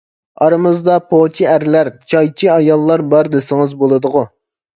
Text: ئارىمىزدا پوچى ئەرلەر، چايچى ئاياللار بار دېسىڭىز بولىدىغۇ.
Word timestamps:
ئارىمىزدا 0.45 0.95
پوچى 1.11 1.45
ئەرلەر، 1.49 1.91
چايچى 2.15 2.49
ئاياللار 2.55 3.05
بار 3.13 3.31
دېسىڭىز 3.37 3.79
بولىدىغۇ. 3.85 4.27